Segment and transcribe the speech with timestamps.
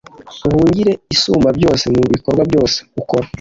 [0.59, 3.25] Uhigure Isumbabyose mu bikorwa byose ukora